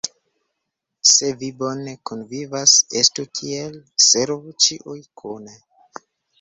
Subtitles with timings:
[1.09, 5.59] Se vi bone kunvivas, estu tiel: servu ĉiuj kune!